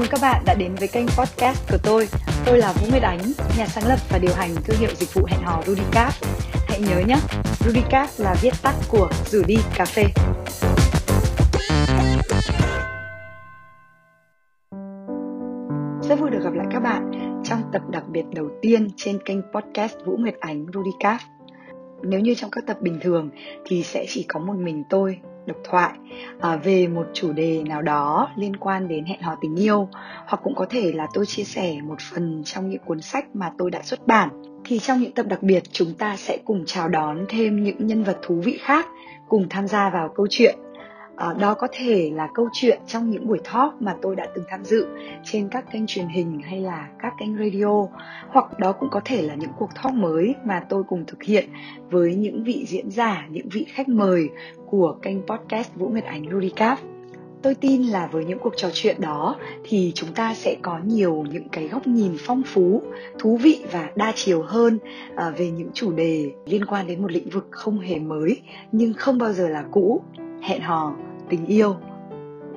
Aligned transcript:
Cảm 0.00 0.06
ơn 0.06 0.10
các 0.10 0.20
bạn 0.22 0.42
đã 0.46 0.54
đến 0.54 0.74
với 0.74 0.88
kênh 0.88 1.06
podcast 1.06 1.70
của 1.70 1.76
tôi. 1.82 2.08
Tôi 2.46 2.58
là 2.58 2.72
Vũ 2.72 2.86
Nguyệt 2.90 3.02
Ánh, 3.02 3.18
nhà 3.58 3.66
sáng 3.66 3.88
lập 3.88 3.98
và 4.10 4.18
điều 4.18 4.34
hành 4.34 4.50
thương 4.64 4.76
hiệu 4.76 4.90
dịch 4.94 5.14
vụ 5.14 5.24
hẹn 5.28 5.40
hò 5.42 5.62
Rudicap. 5.66 6.12
Hãy 6.68 6.80
nhớ 6.80 7.00
nhé, 7.06 7.16
Rudicap 7.64 8.08
là 8.18 8.34
viết 8.42 8.52
tắt 8.62 8.74
của 8.88 9.08
rủ 9.24 9.42
đi 9.46 9.56
cà 9.74 9.84
phê. 9.84 10.04
Rất 16.08 16.20
vui 16.20 16.30
được 16.30 16.40
gặp 16.44 16.52
lại 16.52 16.66
các 16.70 16.80
bạn 16.80 17.10
trong 17.44 17.62
tập 17.72 17.82
đặc 17.90 18.04
biệt 18.08 18.24
đầu 18.34 18.48
tiên 18.62 18.88
trên 18.96 19.18
kênh 19.24 19.38
podcast 19.54 19.94
Vũ 20.04 20.16
Nguyệt 20.16 20.34
Ánh 20.40 20.66
Rudicap. 20.74 21.20
Nếu 22.02 22.20
như 22.20 22.34
trong 22.34 22.50
các 22.50 22.64
tập 22.66 22.76
bình 22.80 22.98
thường 23.02 23.30
thì 23.64 23.82
sẽ 23.82 24.04
chỉ 24.08 24.24
có 24.28 24.40
một 24.40 24.56
mình 24.56 24.84
tôi 24.90 25.18
độc 25.46 25.56
thoại 25.64 25.92
à, 26.40 26.56
về 26.56 26.86
một 26.86 27.06
chủ 27.12 27.32
đề 27.32 27.62
nào 27.62 27.82
đó 27.82 28.30
liên 28.36 28.56
quan 28.56 28.88
đến 28.88 29.04
hẹn 29.04 29.20
hò 29.20 29.36
tình 29.40 29.56
yêu. 29.56 29.88
Hoặc 30.26 30.40
cũng 30.42 30.54
có 30.54 30.66
thể 30.70 30.92
là 30.92 31.06
tôi 31.14 31.26
chia 31.26 31.44
sẻ 31.44 31.76
một 31.84 32.00
phần 32.12 32.42
trong 32.44 32.70
những 32.70 32.82
cuốn 32.86 33.00
sách 33.00 33.24
mà 33.34 33.52
tôi 33.58 33.70
đã 33.70 33.82
xuất 33.82 34.06
bản. 34.06 34.28
Thì 34.64 34.78
trong 34.78 35.00
những 35.00 35.12
tập 35.12 35.26
đặc 35.26 35.42
biệt 35.42 35.62
chúng 35.72 35.94
ta 35.94 36.16
sẽ 36.16 36.38
cùng 36.44 36.64
chào 36.66 36.88
đón 36.88 37.24
thêm 37.28 37.64
những 37.64 37.86
nhân 37.86 38.04
vật 38.04 38.18
thú 38.22 38.40
vị 38.44 38.58
khác 38.60 38.86
cùng 39.28 39.46
tham 39.50 39.68
gia 39.68 39.90
vào 39.90 40.08
câu 40.08 40.26
chuyện 40.30 40.58
à, 41.20 41.34
đó 41.40 41.54
có 41.54 41.68
thể 41.72 42.10
là 42.14 42.28
câu 42.34 42.48
chuyện 42.52 42.80
trong 42.86 43.10
những 43.10 43.26
buổi 43.26 43.38
talk 43.52 43.82
mà 43.82 43.96
tôi 44.02 44.16
đã 44.16 44.26
từng 44.34 44.44
tham 44.48 44.64
dự 44.64 44.86
trên 45.24 45.48
các 45.48 45.64
kênh 45.72 45.86
truyền 45.86 46.08
hình 46.08 46.40
hay 46.44 46.60
là 46.60 46.88
các 46.98 47.14
kênh 47.18 47.38
radio. 47.38 47.86
Hoặc 48.28 48.58
đó 48.58 48.72
cũng 48.72 48.90
có 48.90 49.00
thể 49.04 49.22
là 49.22 49.34
những 49.34 49.50
cuộc 49.58 49.70
talk 49.74 49.94
mới 49.94 50.34
mà 50.44 50.62
tôi 50.68 50.82
cùng 50.82 51.04
thực 51.06 51.22
hiện 51.22 51.48
với 51.90 52.14
những 52.14 52.44
vị 52.44 52.64
diễn 52.68 52.90
giả 52.90 53.26
những 53.30 53.48
vị 53.48 53.66
khách 53.68 53.88
mời 53.88 54.28
của 54.66 54.96
kênh 55.02 55.26
podcast 55.26 55.74
vũ 55.74 55.88
nguyệt 55.88 56.04
ánh 56.04 56.24
rudicap 56.32 56.78
tôi 57.42 57.54
tin 57.54 57.82
là 57.82 58.08
với 58.12 58.24
những 58.24 58.38
cuộc 58.38 58.54
trò 58.56 58.68
chuyện 58.72 59.00
đó 59.00 59.36
thì 59.64 59.92
chúng 59.94 60.12
ta 60.12 60.34
sẽ 60.34 60.56
có 60.62 60.80
nhiều 60.84 61.24
những 61.30 61.48
cái 61.48 61.68
góc 61.68 61.86
nhìn 61.86 62.12
phong 62.18 62.42
phú 62.42 62.82
thú 63.18 63.36
vị 63.36 63.64
và 63.72 63.90
đa 63.94 64.12
chiều 64.14 64.42
hơn 64.42 64.78
à, 65.16 65.30
về 65.30 65.50
những 65.50 65.70
chủ 65.74 65.92
đề 65.92 66.30
liên 66.46 66.64
quan 66.64 66.86
đến 66.86 67.02
một 67.02 67.12
lĩnh 67.12 67.30
vực 67.30 67.46
không 67.50 67.78
hề 67.78 67.98
mới 67.98 68.40
nhưng 68.72 68.94
không 68.94 69.18
bao 69.18 69.32
giờ 69.32 69.48
là 69.48 69.64
cũ. 69.70 70.02
Hẹn 70.42 70.60
hò! 70.60 70.94
Tình 71.30 71.46
yêu. 71.46 71.76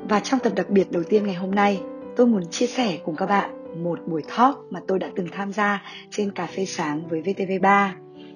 Và 0.10 0.20
trong 0.20 0.40
tập 0.40 0.54
đặc 0.56 0.70
biệt 0.70 0.92
đầu 0.92 1.04
tiên 1.04 1.26
ngày 1.26 1.36
hôm 1.36 1.52
nay, 1.52 1.82
tôi 2.16 2.28
muốn 2.28 2.48
chia 2.52 2.68
sẻ 2.68 2.98
cùng 3.06 3.16
các 3.16 3.26
bạn 3.26 3.64
một 3.84 4.00
buổi 4.08 4.24
talk 4.38 4.56
mà 4.70 4.80
tôi 4.88 5.00
đã 5.00 5.10
từng 5.16 5.28
tham 5.32 5.54
gia 5.54 5.82
trên 6.10 6.32
cà 6.32 6.46
phê 6.46 6.66
sáng 6.66 7.08
với 7.08 7.22
VTV3. 7.22 7.90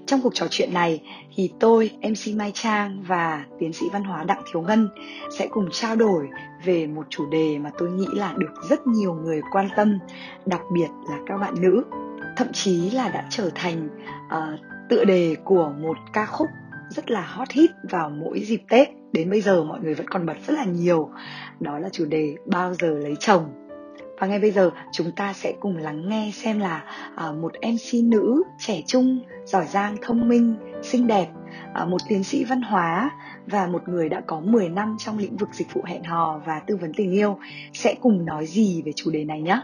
Trong 0.05 0.21
cuộc 0.21 0.35
trò 0.35 0.47
chuyện 0.49 0.73
này 0.73 1.01
thì 1.35 1.51
tôi, 1.59 1.91
MC 2.01 2.35
Mai 2.35 2.51
Trang 2.53 3.03
và 3.07 3.45
tiến 3.59 3.73
sĩ 3.73 3.85
văn 3.93 4.03
hóa 4.03 4.23
Đặng 4.23 4.43
Thiếu 4.51 4.61
Ngân 4.61 4.89
sẽ 5.37 5.47
cùng 5.51 5.69
trao 5.71 5.95
đổi 5.95 6.27
về 6.65 6.87
một 6.87 7.05
chủ 7.09 7.29
đề 7.29 7.57
mà 7.57 7.71
tôi 7.77 7.91
nghĩ 7.91 8.07
là 8.13 8.33
được 8.37 8.53
rất 8.69 8.87
nhiều 8.87 9.13
người 9.13 9.41
quan 9.51 9.69
tâm, 9.75 9.99
đặc 10.45 10.61
biệt 10.73 10.87
là 11.09 11.17
các 11.25 11.37
bạn 11.37 11.53
nữ. 11.61 11.83
Thậm 12.37 12.47
chí 12.53 12.89
là 12.89 13.09
đã 13.09 13.27
trở 13.29 13.49
thành 13.55 13.89
uh, 14.27 14.59
tựa 14.89 15.05
đề 15.05 15.35
của 15.43 15.73
một 15.81 15.97
ca 16.13 16.25
khúc 16.25 16.47
rất 16.89 17.11
là 17.11 17.21
hot 17.21 17.51
hit 17.51 17.69
vào 17.89 18.09
mỗi 18.09 18.39
dịp 18.39 18.61
Tết 18.69 18.89
đến 19.11 19.29
bây 19.29 19.41
giờ 19.41 19.63
mọi 19.63 19.79
người 19.79 19.93
vẫn 19.93 20.07
còn 20.07 20.25
bật 20.25 20.37
rất 20.47 20.53
là 20.53 20.63
nhiều 20.63 21.09
đó 21.59 21.79
là 21.79 21.89
chủ 21.89 22.05
đề 22.05 22.35
bao 22.45 22.73
giờ 22.73 22.87
lấy 22.87 23.15
chồng 23.19 23.67
và 24.19 24.27
ngay 24.27 24.39
bây 24.39 24.51
giờ 24.51 24.71
chúng 24.91 25.11
ta 25.11 25.33
sẽ 25.33 25.53
cùng 25.59 25.77
lắng 25.77 26.09
nghe 26.09 26.31
xem 26.33 26.59
là 26.59 26.83
à, 27.15 27.31
một 27.31 27.51
MC 27.61 28.03
nữ 28.03 28.43
trẻ 28.59 28.81
trung, 28.87 29.19
giỏi 29.45 29.65
giang, 29.65 29.95
thông 30.01 30.27
minh, 30.27 30.55
xinh 30.83 31.07
đẹp, 31.07 31.27
à, 31.73 31.85
một 31.85 31.97
tiến 32.09 32.23
sĩ 32.23 32.43
văn 32.43 32.61
hóa 32.61 33.09
và 33.47 33.67
một 33.67 33.89
người 33.89 34.09
đã 34.09 34.21
có 34.27 34.39
10 34.39 34.69
năm 34.69 34.95
trong 34.99 35.17
lĩnh 35.17 35.37
vực 35.37 35.49
dịch 35.53 35.73
vụ 35.73 35.81
hẹn 35.85 36.03
hò 36.03 36.41
và 36.45 36.59
tư 36.59 36.77
vấn 36.77 36.93
tình 36.93 37.11
yêu 37.11 37.37
sẽ 37.73 37.95
cùng 38.01 38.25
nói 38.25 38.45
gì 38.45 38.81
về 38.81 38.91
chủ 38.95 39.11
đề 39.11 39.23
này 39.23 39.41
nhé. 39.41 39.61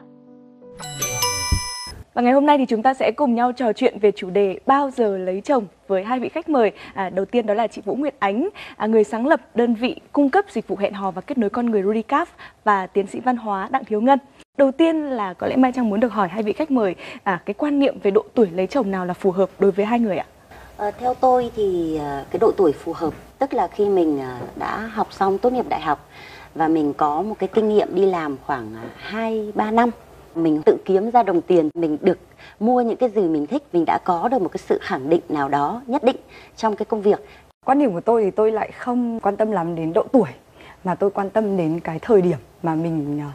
Và 2.13 2.21
ngày 2.21 2.33
hôm 2.33 2.45
nay 2.45 2.57
thì 2.57 2.65
chúng 2.65 2.83
ta 2.83 2.93
sẽ 2.93 3.11
cùng 3.11 3.35
nhau 3.35 3.51
trò 3.51 3.73
chuyện 3.73 3.99
về 3.99 4.11
chủ 4.11 4.29
đề 4.29 4.59
bao 4.65 4.91
giờ 4.91 5.17
lấy 5.17 5.41
chồng 5.41 5.65
với 5.87 6.03
hai 6.03 6.19
vị 6.19 6.29
khách 6.29 6.49
mời. 6.49 6.71
À, 6.93 7.09
đầu 7.09 7.25
tiên 7.25 7.45
đó 7.45 7.53
là 7.53 7.67
chị 7.67 7.81
Vũ 7.85 7.95
Nguyệt 7.95 8.15
Ánh, 8.19 8.49
à, 8.77 8.87
người 8.87 9.03
sáng 9.03 9.27
lập 9.27 9.41
đơn 9.55 9.73
vị 9.73 9.95
cung 10.11 10.29
cấp 10.29 10.45
dịch 10.49 10.67
vụ 10.67 10.75
hẹn 10.75 10.93
hò 10.93 11.11
và 11.11 11.21
kết 11.21 11.37
nối 11.37 11.49
con 11.49 11.65
người 11.65 11.83
Rudicap 11.83 12.27
và 12.63 12.87
tiến 12.87 13.07
sĩ 13.07 13.19
văn 13.19 13.37
hóa 13.37 13.67
Đặng 13.71 13.85
Thiếu 13.85 14.01
Ngân. 14.01 14.19
Đầu 14.57 14.71
tiên 14.71 15.03
là 15.03 15.33
có 15.33 15.47
lẽ 15.47 15.55
Mai 15.55 15.71
Trang 15.71 15.89
muốn 15.89 15.99
được 15.99 16.13
hỏi 16.13 16.27
hai 16.27 16.43
vị 16.43 16.53
khách 16.53 16.71
mời 16.71 16.95
à, 17.23 17.41
cái 17.45 17.53
quan 17.53 17.79
niệm 17.79 17.99
về 18.03 18.11
độ 18.11 18.23
tuổi 18.33 18.47
lấy 18.53 18.67
chồng 18.67 18.91
nào 18.91 19.05
là 19.05 19.13
phù 19.13 19.31
hợp 19.31 19.49
đối 19.59 19.71
với 19.71 19.85
hai 19.85 19.99
người 19.99 20.17
ạ? 20.17 20.25
À, 20.77 20.91
theo 20.91 21.13
tôi 21.13 21.51
thì 21.55 21.97
à, 21.97 22.25
cái 22.31 22.39
độ 22.39 22.51
tuổi 22.57 22.71
phù 22.71 22.93
hợp 22.93 23.13
tức 23.39 23.53
là 23.53 23.67
khi 23.67 23.89
mình 23.89 24.19
à, 24.19 24.39
đã 24.55 24.77
học 24.77 25.13
xong 25.13 25.37
tốt 25.37 25.53
nghiệp 25.53 25.65
đại 25.69 25.81
học 25.81 26.09
và 26.55 26.67
mình 26.67 26.93
có 26.93 27.21
một 27.21 27.35
cái 27.39 27.49
kinh 27.53 27.69
nghiệm 27.69 27.95
đi 27.95 28.05
làm 28.05 28.37
khoảng 28.45 28.75
à, 28.75 28.83
2 28.97 29.51
3 29.55 29.71
năm 29.71 29.89
mình 30.35 30.61
tự 30.65 30.77
kiếm 30.85 31.11
ra 31.11 31.23
đồng 31.23 31.41
tiền, 31.41 31.69
mình 31.73 31.97
được 32.01 32.17
mua 32.59 32.81
những 32.81 32.97
cái 32.97 33.09
gì 33.09 33.21
mình 33.21 33.47
thích, 33.47 33.63
mình 33.73 33.83
đã 33.85 33.99
có 34.05 34.27
được 34.27 34.41
một 34.41 34.49
cái 34.49 34.61
sự 34.67 34.79
khẳng 34.81 35.09
định 35.09 35.21
nào 35.29 35.49
đó 35.49 35.81
nhất 35.87 36.03
định 36.03 36.15
trong 36.55 36.75
cái 36.75 36.85
công 36.85 37.01
việc. 37.01 37.19
Quan 37.65 37.79
điểm 37.79 37.93
của 37.93 38.01
tôi 38.01 38.23
thì 38.23 38.31
tôi 38.31 38.51
lại 38.51 38.71
không 38.71 39.19
quan 39.19 39.37
tâm 39.37 39.51
lắm 39.51 39.75
đến 39.75 39.93
độ 39.93 40.03
tuổi, 40.11 40.29
mà 40.83 40.95
tôi 40.95 41.09
quan 41.09 41.29
tâm 41.29 41.57
đến 41.57 41.79
cái 41.79 41.99
thời 41.99 42.21
điểm 42.21 42.37
mà 42.63 42.75
mình 42.75 43.21
à, 43.21 43.31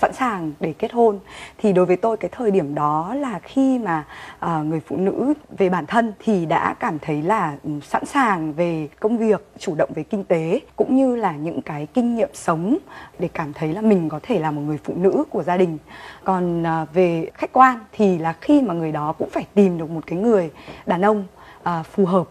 sẵn 0.00 0.12
sàng 0.12 0.52
để 0.60 0.72
kết 0.78 0.92
hôn. 0.92 1.18
Thì 1.58 1.72
đối 1.72 1.86
với 1.86 1.96
tôi 1.96 2.16
cái 2.16 2.28
thời 2.32 2.50
điểm 2.50 2.74
đó 2.74 3.14
là 3.14 3.38
khi 3.38 3.78
mà 3.78 4.04
uh, 4.44 4.66
người 4.66 4.80
phụ 4.80 4.96
nữ 4.96 5.34
về 5.58 5.70
bản 5.70 5.86
thân 5.86 6.12
thì 6.18 6.46
đã 6.46 6.74
cảm 6.80 6.98
thấy 6.98 7.22
là 7.22 7.56
ừ, 7.64 7.70
sẵn 7.82 8.06
sàng 8.06 8.52
về 8.52 8.88
công 9.00 9.18
việc 9.18 9.46
chủ 9.58 9.74
động 9.74 9.90
về 9.94 10.02
kinh 10.02 10.24
tế 10.24 10.60
cũng 10.76 10.96
như 10.96 11.16
là 11.16 11.32
những 11.32 11.62
cái 11.62 11.86
kinh 11.94 12.16
nghiệm 12.16 12.30
sống 12.34 12.78
để 13.18 13.28
cảm 13.32 13.52
thấy 13.52 13.72
là 13.72 13.80
mình 13.80 14.08
có 14.08 14.20
thể 14.22 14.38
là 14.38 14.50
một 14.50 14.62
người 14.62 14.78
phụ 14.84 14.94
nữ 14.96 15.24
của 15.30 15.42
gia 15.42 15.56
đình. 15.56 15.78
Còn 16.24 16.62
uh, 16.62 16.94
về 16.94 17.30
khách 17.34 17.52
quan 17.52 17.78
thì 17.92 18.18
là 18.18 18.34
khi 18.40 18.62
mà 18.62 18.74
người 18.74 18.92
đó 18.92 19.14
cũng 19.18 19.30
phải 19.30 19.46
tìm 19.54 19.78
được 19.78 19.90
một 19.90 20.06
cái 20.06 20.18
người 20.18 20.50
đàn 20.86 21.02
ông 21.02 21.24
uh, 21.62 21.86
phù 21.86 22.06
hợp 22.06 22.28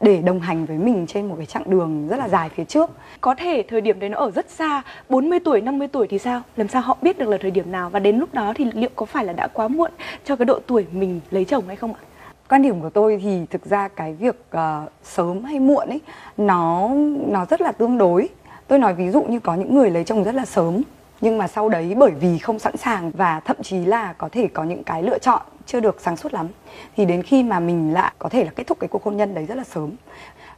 để 0.00 0.22
đồng 0.22 0.40
hành 0.40 0.66
với 0.66 0.78
mình 0.78 1.06
trên 1.06 1.26
một 1.26 1.34
cái 1.36 1.46
chặng 1.46 1.62
đường 1.66 2.08
rất 2.08 2.16
là 2.16 2.28
dài 2.28 2.48
phía 2.48 2.64
trước. 2.64 2.90
Có 3.20 3.34
thể 3.34 3.64
thời 3.68 3.80
điểm 3.80 4.00
đấy 4.00 4.10
nó 4.10 4.18
ở 4.18 4.30
rất 4.30 4.50
xa, 4.50 4.82
40 5.08 5.40
tuổi, 5.44 5.60
50 5.60 5.88
tuổi 5.88 6.06
thì 6.06 6.18
sao? 6.18 6.42
Làm 6.56 6.68
sao 6.68 6.82
họ 6.82 6.96
biết 7.02 7.18
được 7.18 7.28
là 7.28 7.38
thời 7.40 7.50
điểm 7.50 7.72
nào 7.72 7.90
và 7.90 7.98
đến 7.98 8.16
lúc 8.16 8.34
đó 8.34 8.52
thì 8.56 8.64
liệu 8.74 8.90
có 8.96 9.06
phải 9.06 9.24
là 9.24 9.32
đã 9.32 9.48
quá 9.52 9.68
muộn 9.68 9.90
cho 10.24 10.36
cái 10.36 10.46
độ 10.46 10.60
tuổi 10.66 10.86
mình 10.92 11.20
lấy 11.30 11.44
chồng 11.44 11.64
hay 11.66 11.76
không 11.76 11.94
ạ? 11.94 12.00
Quan 12.48 12.62
điểm 12.62 12.80
của 12.80 12.90
tôi 12.90 13.20
thì 13.22 13.46
thực 13.50 13.64
ra 13.64 13.88
cái 13.88 14.14
việc 14.14 14.44
uh, 14.56 14.60
sớm 15.02 15.44
hay 15.44 15.60
muộn 15.60 15.88
ấy 15.88 16.00
nó 16.36 16.90
nó 17.28 17.44
rất 17.44 17.60
là 17.60 17.72
tương 17.72 17.98
đối. 17.98 18.28
Tôi 18.68 18.78
nói 18.78 18.94
ví 18.94 19.10
dụ 19.10 19.22
như 19.22 19.40
có 19.40 19.54
những 19.54 19.74
người 19.74 19.90
lấy 19.90 20.04
chồng 20.04 20.24
rất 20.24 20.34
là 20.34 20.44
sớm 20.44 20.82
nhưng 21.20 21.38
mà 21.38 21.48
sau 21.48 21.68
đấy 21.68 21.94
bởi 21.96 22.10
vì 22.10 22.38
không 22.38 22.58
sẵn 22.58 22.76
sàng 22.76 23.10
và 23.10 23.40
thậm 23.40 23.56
chí 23.62 23.84
là 23.84 24.12
có 24.12 24.28
thể 24.32 24.48
có 24.48 24.64
những 24.64 24.84
cái 24.84 25.02
lựa 25.02 25.18
chọn 25.18 25.42
chưa 25.66 25.80
được 25.80 26.00
sáng 26.00 26.16
suốt 26.16 26.34
lắm. 26.34 26.48
Thì 26.96 27.04
đến 27.04 27.22
khi 27.22 27.42
mà 27.42 27.60
mình 27.60 27.92
lại 27.92 28.12
có 28.18 28.28
thể 28.28 28.44
là 28.44 28.50
kết 28.56 28.66
thúc 28.66 28.80
cái 28.80 28.88
cuộc 28.88 29.04
hôn 29.04 29.16
nhân 29.16 29.34
đấy 29.34 29.46
rất 29.46 29.54
là 29.54 29.64
sớm. 29.64 29.90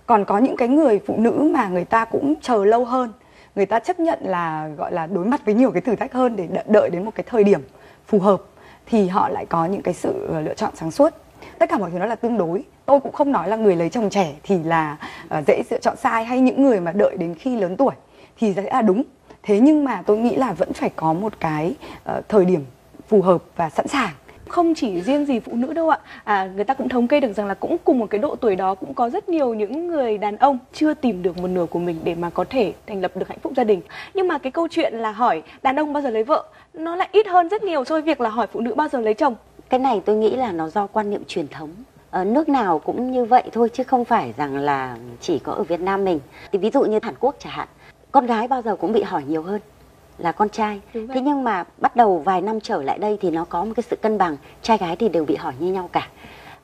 Còn 0.07 0.25
có 0.25 0.39
những 0.39 0.57
cái 0.57 0.69
người 0.69 1.01
phụ 1.07 1.17
nữ 1.19 1.51
mà 1.55 1.69
người 1.69 1.85
ta 1.85 2.05
cũng 2.05 2.35
chờ 2.43 2.65
lâu 2.65 2.85
hơn 2.85 3.13
người 3.59 3.67
ta 3.67 3.79
chấp 3.79 4.01
nhận 4.01 4.19
là 4.23 4.69
gọi 4.69 4.93
là 4.93 5.07
đối 5.07 5.25
mặt 5.25 5.41
với 5.45 5.55
nhiều 5.55 5.71
cái 5.71 5.81
thử 5.81 5.97
thách 5.97 6.13
hơn 6.13 6.37
để 6.37 6.49
đợi 6.67 6.91
đến 6.91 7.05
một 7.05 7.11
cái 7.15 7.25
thời 7.29 7.45
điểm 7.45 7.61
phù 8.07 8.19
hợp 8.19 8.43
thì 8.87 9.09
họ 9.09 9.29
lại 9.29 9.47
có 9.47 9.67
những 9.67 9.83
cái 9.83 9.95
sự 9.95 10.27
ờ, 10.29 10.41
lựa 10.41 10.55
chọn 10.55 10.71
sáng 10.77 10.91
suốt. 10.91 11.15
Tất 11.59 11.71
cả 11.71 11.79
mọi 11.79 11.91
thứ 11.91 11.99
nó 11.99 12.07
là 12.07 12.15
tương 12.15 12.39
đối. 12.39 12.65
Tôi 12.87 13.01
cũng 13.01 13.13
không 13.13 13.33
nói 13.33 13.49
là 13.49 13.57
người 13.57 13.77
lấy 13.77 13.89
chồng 13.89 14.11
trẻ 14.11 14.35
thì 14.43 14.63
là 14.63 14.97
uh, 15.39 15.45
dễ 15.47 15.63
lựa 15.71 15.79
chọn 15.79 15.97
sai 15.97 16.25
hay 16.25 16.41
những 16.41 16.63
người 16.63 16.81
mà 16.81 16.93
đợi 16.93 17.17
đến 17.17 17.35
khi 17.35 17.57
lớn 17.57 17.77
tuổi 17.77 17.95
thì 18.39 18.55
sẽ 18.55 18.63
là 18.63 18.83
đúng. 18.83 19.03
Thế 19.43 19.61
nhưng 19.61 19.85
mà 19.85 20.03
tôi 20.07 20.19
nghĩ 20.19 20.37
là 20.37 20.53
vẫn 20.53 20.73
phải 20.73 20.91
có 20.97 21.13
một 21.13 21.33
cái 21.41 21.75
uh, 22.11 22.29
thời 22.29 22.45
điểm 22.45 22.65
phù 23.09 23.23
hợp 23.23 23.43
và 23.57 23.71
sẵn 23.71 23.89
sàng 23.89 24.11
không 24.49 24.75
chỉ 24.75 25.01
riêng 25.01 25.27
gì 25.27 25.41
phụ 25.41 25.53
nữ 25.55 25.73
đâu 25.73 25.89
ạ. 25.89 25.99
À, 26.25 26.51
người 26.55 26.65
ta 26.65 26.75
cũng 26.75 26.89
thống 26.89 27.09
kê 27.09 27.21
được 27.21 27.33
rằng 27.33 27.47
là 27.47 27.55
cũng 27.55 27.77
cùng 27.85 27.99
một 27.99 28.07
cái 28.11 28.19
độ 28.19 28.37
tuổi 28.37 28.57
đó 28.57 28.75
cũng 28.75 28.95
có 28.95 29.11
rất 29.11 29.29
nhiều 29.29 29.55
những 29.55 29.89
người 29.89 30.19
đàn 30.19 30.37
ông 30.37 30.59
chưa 30.73 30.95
tìm 30.95 31.23
được 31.23 31.39
một 31.39 31.49
nửa 31.49 31.67
của 31.71 31.79
mình 31.79 32.01
để 32.05 32.15
mà 32.15 32.31
có 32.31 32.45
thể 32.51 32.73
thành 32.87 33.01
lập 33.01 33.17
được 33.17 33.29
hạnh 33.29 33.39
phúc 33.43 33.53
gia 33.57 33.65
đình. 33.65 33.81
Nhưng 34.15 34.29
mà 34.29 34.39
cái 34.39 34.53
câu 34.53 34.69
chuyện 34.71 34.95
là 34.95 35.13
hỏi 35.13 35.43
đàn 35.63 35.77
ông 35.77 35.93
bao 35.93 36.03
giờ 36.03 36.11
lấy 36.11 36.25
vợ 36.25 36.45
nó 36.75 36.97
lại 36.97 37.09
ít 37.13 37.27
hơn 37.27 37.49
rất 37.49 37.63
nhiều 37.63 37.85
so 37.85 37.95
với 37.95 38.03
việc 38.03 38.21
là 38.21 38.29
hỏi 38.29 38.47
phụ 38.53 38.61
nữ 38.61 38.75
bao 38.75 38.89
giờ 38.89 39.01
lấy 39.01 39.15
chồng. 39.15 39.35
Cái 39.69 39.81
này 39.81 40.03
tôi 40.05 40.17
nghĩ 40.17 40.37
là 40.37 40.53
nó 40.53 40.69
do 40.69 40.87
quan 40.87 41.11
niệm 41.11 41.23
truyền 41.27 41.49
thống. 41.49 41.71
Ở 42.11 42.25
nước 42.25 42.49
nào 42.49 42.79
cũng 42.79 43.13
như 43.13 43.25
vậy 43.25 43.43
thôi 43.53 43.69
chứ 43.73 43.83
không 43.85 44.05
phải 44.05 44.35
rằng 44.37 44.57
là 44.57 44.97
chỉ 45.21 45.39
có 45.39 45.53
ở 45.53 45.63
Việt 45.63 45.81
Nam 45.81 46.05
mình. 46.05 46.21
Thì 46.53 46.59
ví 46.59 46.71
dụ 46.71 46.83
như 46.83 46.99
Hàn 47.03 47.15
Quốc 47.21 47.37
chẳng 47.39 47.53
hạn 47.53 47.69
con 48.13 48.27
gái 48.27 48.49
bao 48.49 48.63
giờ 48.63 48.77
cũng 48.77 48.93
bị 48.93 49.03
hỏi 49.03 49.23
nhiều 49.29 49.43
hơn 49.43 49.61
là 50.19 50.33
con 50.33 50.49
trai. 50.49 50.81
Thế 50.93 51.21
nhưng 51.21 51.45
mà 51.45 51.65
bắt 51.79 51.97
đầu 51.97 52.19
vài 52.19 52.41
năm 52.41 52.61
trở 52.61 52.83
lại 52.83 52.99
đây 52.99 53.19
thì 53.21 53.31
nó 53.31 53.45
có 53.45 53.65
một 53.65 53.73
cái 53.77 53.85
sự 53.91 53.97
cân 53.97 54.19
bằng. 54.19 54.37
Trai 54.63 54.79
gái 54.79 54.97
thì 54.97 55.09
đều 55.09 55.25
bị 55.25 55.37
hỏi 55.37 55.53
như 55.59 55.73
nhau 55.73 55.91
cả. 55.93 56.09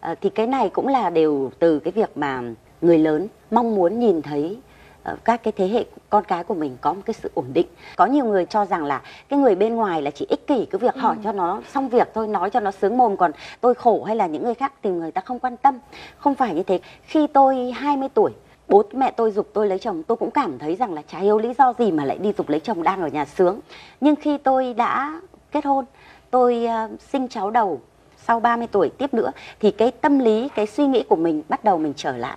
À, 0.01 0.15
thì 0.21 0.31
cái 0.31 0.47
này 0.47 0.69
cũng 0.69 0.89
là 0.89 1.11
đều 1.11 1.51
từ 1.59 1.79
cái 1.79 1.93
việc 1.93 2.17
mà 2.17 2.43
người 2.81 2.99
lớn 2.99 3.29
mong 3.51 3.75
muốn 3.75 3.99
nhìn 3.99 4.23
thấy 4.23 4.59
uh, 5.13 5.25
các 5.25 5.43
cái 5.43 5.53
thế 5.57 5.69
hệ 5.69 5.85
con 6.11 6.25
cái 6.25 6.45
của 6.45 6.55
mình 6.55 6.77
có 6.81 6.93
một 6.93 7.03
cái 7.05 7.15
sự 7.23 7.31
ổn 7.35 7.47
định. 7.55 7.67
Có 7.97 8.07
nhiều 8.07 8.25
người 8.25 8.47
cho 8.47 8.65
rằng 8.65 8.85
là 8.85 9.03
cái 9.29 9.39
người 9.39 9.55
bên 9.55 9.75
ngoài 9.75 10.03
là 10.03 10.11
chỉ 10.11 10.27
ích 10.29 10.47
kỷ 10.47 10.67
cái 10.71 10.79
việc 10.79 10.95
hỏi 10.97 11.17
ừ. 11.17 11.21
cho 11.25 11.33
nó 11.33 11.63
xong 11.73 11.89
việc 11.89 12.09
thôi 12.15 12.29
nói 12.29 12.51
cho 12.51 12.61
nó 12.61 12.71
sướng 12.71 12.97
mồm 12.97 13.17
còn 13.17 13.31
tôi 13.61 13.75
khổ 13.75 14.05
hay 14.05 14.17
là 14.17 14.27
những 14.27 14.45
người 14.45 14.55
khác 14.55 14.73
thì 14.83 14.91
người 14.91 15.13
ta 15.13 15.21
không 15.21 15.39
quan 15.39 15.57
tâm. 15.57 15.79
Không 16.19 16.35
phải 16.35 16.55
như 16.55 16.63
thế. 16.63 16.81
Khi 17.03 17.27
tôi 17.27 17.73
20 17.73 18.09
tuổi 18.15 18.33
bố 18.69 18.83
mẹ 18.93 19.11
tôi 19.11 19.31
dục 19.31 19.49
tôi 19.53 19.69
lấy 19.69 19.79
chồng 19.79 20.03
tôi 20.03 20.17
cũng 20.17 20.31
cảm 20.31 20.59
thấy 20.59 20.77
rằng 20.77 20.95
là 20.95 21.03
chả 21.03 21.21
yêu 21.21 21.39
lý 21.39 21.55
do 21.59 21.73
gì 21.79 21.93
mà 21.93 22.05
lại 22.05 22.19
đi 22.19 22.33
dục 22.39 22.49
lấy 22.49 22.61
chồng 22.61 22.83
đang 22.83 23.03
ở 23.03 23.09
nhà 23.09 23.25
sướng 23.25 23.61
nhưng 24.01 24.17
khi 24.17 24.39
tôi 24.39 24.75
đã 24.75 25.21
kết 25.53 25.65
hôn 25.65 25.85
tôi 26.31 26.67
uh, 26.67 27.01
sinh 27.01 27.29
cháu 27.29 27.51
đầu 27.51 27.81
sau 28.17 28.41
30 28.41 28.67
tuổi 28.73 28.91
tiếp 28.99 29.15
nữa 29.15 29.31
thì 29.61 29.71
cái 29.71 29.91
tâm 29.91 30.19
lý 30.19 30.49
cái 30.55 30.67
suy 30.67 30.87
nghĩ 30.87 31.03
của 31.09 31.17
mình 31.17 31.43
bắt 31.49 31.65
đầu 31.65 31.79
mình 31.79 31.93
trở 31.97 32.17
lại 32.17 32.37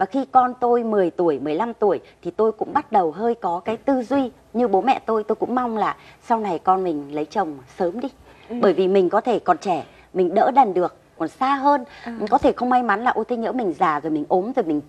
và 0.00 0.06
khi 0.06 0.24
con 0.32 0.54
tôi 0.60 0.84
10 0.84 1.10
tuổi, 1.10 1.38
15 1.38 1.74
tuổi 1.74 2.00
thì 2.22 2.30
tôi 2.30 2.52
cũng 2.52 2.72
bắt 2.72 2.92
đầu 2.92 3.10
hơi 3.10 3.34
có 3.34 3.60
cái 3.64 3.76
tư 3.76 4.02
duy 4.02 4.30
như 4.52 4.68
bố 4.68 4.80
mẹ 4.80 5.00
tôi, 5.06 5.24
tôi 5.24 5.36
cũng 5.36 5.54
mong 5.54 5.76
là 5.76 5.96
sau 6.22 6.40
này 6.40 6.58
con 6.58 6.84
mình 6.84 7.14
lấy 7.14 7.24
chồng 7.24 7.58
sớm 7.78 8.00
đi. 8.00 8.08
Ừ. 8.48 8.56
Bởi 8.60 8.72
vì 8.72 8.88
mình 8.88 9.08
có 9.08 9.20
thể 9.20 9.38
còn 9.38 9.58
trẻ, 9.58 9.84
mình 10.14 10.34
đỡ 10.34 10.50
đần 10.50 10.74
được, 10.74 10.96
còn 11.18 11.28
xa 11.28 11.54
hơn, 11.54 11.84
à. 12.04 12.18
có 12.30 12.38
thể 12.38 12.52
không 12.52 12.70
may 12.70 12.82
mắn 12.82 13.04
là 13.04 13.10
ôi 13.10 13.24
thế 13.28 13.36
nhỡ 13.36 13.52
mình 13.52 13.74
già 13.78 14.00
rồi 14.00 14.10
mình 14.10 14.24
ốm 14.28 14.52
rồi 14.56 14.64
mình 14.64 14.80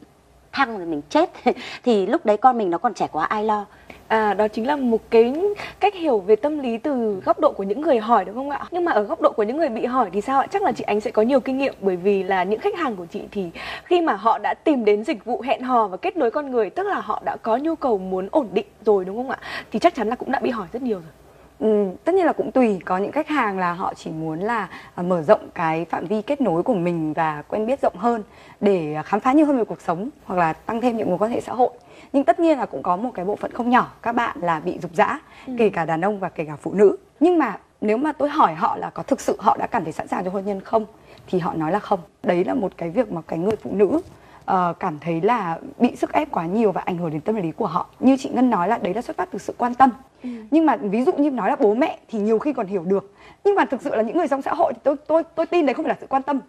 thăng 0.52 0.78
rồi 0.78 0.88
mình 0.88 1.02
chết 1.10 1.30
thì 1.84 2.06
lúc 2.06 2.26
đấy 2.26 2.38
con 2.38 2.58
mình 2.58 2.70
nó 2.70 2.78
còn 2.78 2.94
trẻ 2.94 3.08
quá 3.12 3.26
ai 3.26 3.44
lo 3.44 3.66
À, 4.12 4.34
đó 4.34 4.48
chính 4.48 4.68
là 4.68 4.76
một 4.76 5.02
cái 5.10 5.34
cách 5.80 5.96
hiểu 5.96 6.20
về 6.20 6.36
tâm 6.36 6.60
lý 6.60 6.78
từ 6.78 7.22
góc 7.26 7.40
độ 7.40 7.52
của 7.52 7.64
những 7.64 7.82
người 7.82 8.00
hỏi 8.00 8.26
đúng 8.26 8.36
không 8.36 8.50
ạ? 8.50 8.66
Nhưng 8.72 8.86
mà 8.86 8.92
ở 8.92 9.04
góc 9.04 9.22
độ 9.22 9.32
của 9.32 9.44
những 9.44 9.58
người 9.58 9.70
bị 9.70 9.86
hỏi 9.86 10.10
thì 10.14 10.22
sao 10.22 10.40
ạ? 10.40 10.48
Chắc 10.52 10.62
là 10.62 10.72
chị 10.72 10.84
Ánh 10.84 11.02
sẽ 11.02 11.12
có 11.12 11.22
nhiều 11.22 11.40
kinh 11.40 11.58
nghiệm 11.58 11.74
bởi 11.82 11.96
vì 11.96 12.24
là 12.24 12.44
những 12.44 12.60
khách 12.60 12.76
hàng 12.76 12.96
của 12.96 13.06
chị 13.06 13.22
thì 13.32 13.50
khi 13.84 14.02
mà 14.02 14.14
họ 14.14 14.38
đã 14.38 14.54
tìm 14.54 14.86
đến 14.86 15.04
dịch 15.04 15.26
vụ 15.26 15.42
hẹn 15.42 15.64
hò 15.64 15.88
và 15.88 15.98
kết 15.98 16.18
nối 16.18 16.32
con 16.32 16.52
người 16.52 16.70
tức 16.70 16.88
là 16.88 17.00
họ 17.00 17.22
đã 17.26 17.38
có 17.42 17.58
nhu 17.58 17.76
cầu 17.76 17.98
muốn 17.98 18.28
ổn 18.32 18.48
định 18.54 18.66
rồi 18.86 19.06
đúng 19.06 19.18
không 19.18 19.30
ạ? 19.30 19.40
Thì 19.72 19.80
chắc 19.80 19.96
chắn 19.96 20.08
là 20.08 20.16
cũng 20.16 20.32
đã 20.32 20.40
bị 20.40 20.50
hỏi 20.50 20.68
rất 20.74 20.82
nhiều 20.82 21.00
rồi. 21.00 21.12
Ừ, 21.62 21.90
tất 22.04 22.16
nhiên 22.16 22.26
là 22.26 22.34
cũng 22.34 22.52
tùy. 22.52 22.80
Có 22.86 22.98
những 22.98 23.12
khách 23.12 23.28
hàng 23.28 23.60
là 23.60 23.74
họ 23.74 23.94
chỉ 23.94 24.12
muốn 24.12 24.40
là 24.40 24.70
uh, 25.00 25.06
mở 25.06 25.22
rộng 25.22 25.50
cái 25.54 25.86
phạm 25.86 26.06
vi 26.06 26.22
kết 26.22 26.42
nối 26.42 26.64
của 26.64 26.74
mình 26.74 27.14
và 27.14 27.44
quen 27.48 27.66
biết 27.66 27.82
rộng 27.82 27.96
hơn 27.98 28.24
để 28.62 28.96
khám 29.06 29.20
phá 29.20 29.32
nhiều 29.32 29.46
hơn 29.46 29.58
về 29.58 29.66
cuộc 29.66 29.82
sống 29.82 30.10
hoặc 30.26 30.36
là 30.36 30.54
tăng 30.54 30.82
thêm 30.82 30.98
những 30.98 31.10
mối 31.10 31.18
quan 31.18 31.32
hệ 31.32 31.42
xã 31.42 31.54
hội. 31.54 31.70
Nhưng 32.14 32.24
tất 32.24 32.40
nhiên 32.40 32.58
là 32.58 32.66
cũng 32.66 32.84
có 32.84 32.96
một 32.96 33.10
cái 33.14 33.26
bộ 33.26 33.36
phận 33.36 33.52
không 33.52 33.70
nhỏ 33.70 33.92
các 34.02 34.12
bạn 34.12 34.38
là 34.42 34.60
bị 34.60 34.80
dục 34.82 34.92
dã 34.94 35.20
ừ. 35.48 35.54
kể 35.58 35.70
cả 35.70 35.86
đàn 35.86 36.02
ông 36.06 36.20
và 36.20 36.30
kể 36.30 36.46
cả 36.46 36.56
phụ 36.56 36.74
nữ. 36.74 36.98
Nhưng 37.20 37.40
mà 37.40 37.58
nếu 37.82 37.98
mà 37.98 38.12
tôi 38.12 38.30
hỏi 38.30 38.54
họ 38.54 38.78
là 38.78 38.90
có 38.90 39.04
thực 39.04 39.22
sự 39.22 39.36
họ 39.40 39.58
đã 39.58 39.68
cảm 39.68 39.84
thấy 39.84 39.94
sẵn 39.94 40.08
sàng 40.08 40.26
cho 40.26 40.32
hôn 40.32 40.46
nhân 40.46 40.62
không 40.62 40.86
thì 41.28 41.40
họ 41.40 41.54
nói 41.54 41.72
là 41.72 41.80
không. 41.80 42.00
Đấy 42.24 42.44
là 42.46 42.54
một 42.54 42.72
cái 42.78 42.90
việc 42.90 43.12
mà 43.12 43.22
cái 43.28 43.40
người 43.40 43.56
phụ 43.56 43.70
nữ 43.74 44.02
uh, 44.54 44.80
cảm 44.80 45.00
thấy 45.00 45.22
là 45.22 45.60
bị 45.78 45.96
sức 45.96 46.14
ép 46.14 46.32
quá 46.32 46.46
nhiều 46.46 46.72
và 46.72 46.82
ảnh 46.82 46.98
hưởng 46.98 47.12
đến 47.12 47.22
tâm 47.22 47.36
lý 47.36 47.52
của 47.52 47.68
họ. 47.68 47.86
Như 48.00 48.18
chị 48.20 48.30
ngân 48.30 48.50
nói 48.50 48.68
là 48.68 48.78
đấy 48.78 48.94
là 48.94 49.02
xuất 49.02 49.18
phát 49.18 49.32
từ 49.32 49.40
sự 49.40 49.54
quan 49.58 49.76
tâm. 49.76 49.90
Ừ. 50.24 50.30
nhưng 50.52 50.66
mà 50.66 50.76
ví 50.76 51.04
dụ 51.04 51.12
như 51.18 51.32
nói 51.32 51.50
là 51.50 51.56
bố 51.56 51.74
mẹ 51.74 52.00
thì 52.08 52.20
nhiều 52.20 52.40
khi 52.40 52.54
còn 52.54 52.68
hiểu 52.68 52.84
được. 52.84 53.14
Nhưng 53.44 53.56
mà 53.56 53.66
thực 53.66 53.82
sự 53.82 53.96
là 53.96 54.02
những 54.02 54.18
người 54.18 54.28
trong 54.28 54.42
xã 54.42 54.54
hội 54.54 54.74
thì 54.74 54.80
tôi 54.84 54.96
tôi 55.08 55.24
tôi 55.36 55.46
tin 55.46 55.66
đấy 55.66 55.74
không 55.74 55.86
phải 55.86 55.94
là 55.94 55.98
sự 56.02 56.08
quan 56.10 56.24
tâm. 56.24 56.40